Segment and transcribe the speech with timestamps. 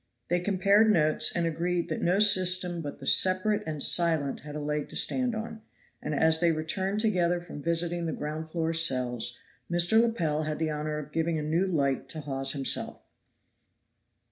[0.29, 4.59] They compared notes, and agreed that no system but the separate and silent had a
[4.59, 5.61] leg to stand on;
[6.01, 9.37] and as they returned together from visiting the ground floor cells,
[9.71, 10.01] Mr.
[10.01, 13.03] Lepel had the honor of giving a new light to Hawes himself.